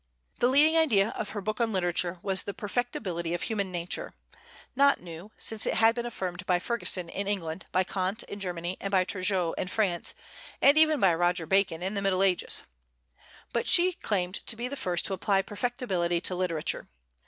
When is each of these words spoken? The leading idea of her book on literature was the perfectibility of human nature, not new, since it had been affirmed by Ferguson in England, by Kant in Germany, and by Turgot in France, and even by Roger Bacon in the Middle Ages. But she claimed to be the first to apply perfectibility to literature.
The 0.39 0.47
leading 0.47 0.75
idea 0.75 1.09
of 1.09 1.29
her 1.29 1.41
book 1.41 1.61
on 1.61 1.71
literature 1.71 2.17
was 2.23 2.41
the 2.41 2.55
perfectibility 2.55 3.35
of 3.35 3.43
human 3.43 3.71
nature, 3.71 4.15
not 4.75 4.99
new, 4.99 5.31
since 5.37 5.67
it 5.67 5.75
had 5.75 5.93
been 5.93 6.07
affirmed 6.07 6.43
by 6.47 6.57
Ferguson 6.57 7.07
in 7.07 7.27
England, 7.27 7.67
by 7.71 7.83
Kant 7.83 8.23
in 8.23 8.39
Germany, 8.39 8.77
and 8.81 8.89
by 8.89 9.03
Turgot 9.05 9.53
in 9.59 9.67
France, 9.67 10.15
and 10.59 10.75
even 10.75 10.99
by 10.99 11.13
Roger 11.13 11.45
Bacon 11.45 11.83
in 11.83 11.93
the 11.93 12.01
Middle 12.01 12.23
Ages. 12.23 12.63
But 13.53 13.67
she 13.67 13.93
claimed 13.93 14.43
to 14.47 14.55
be 14.55 14.67
the 14.67 14.75
first 14.75 15.05
to 15.05 15.13
apply 15.13 15.43
perfectibility 15.43 16.19
to 16.21 16.33
literature. 16.33 16.89